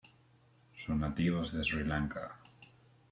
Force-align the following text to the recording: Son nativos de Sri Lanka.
Son 0.83 0.97
nativos 1.01 1.53
de 1.53 1.63
Sri 1.63 1.83
Lanka. 1.83 2.25